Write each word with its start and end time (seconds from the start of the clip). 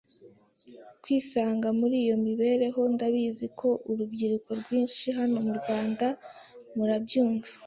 kwisanga 1.03 1.67
muri 1.79 1.95
iyo 2.05 2.15
miberereho. 2.25 2.81
Ndabizi 2.93 3.47
ko 3.59 3.69
urubyiruko 3.89 4.49
rwinshi 4.61 5.07
hano 5.17 5.37
mu 5.45 5.53
Rwanda 5.59 6.05
murabyumva 6.75 7.51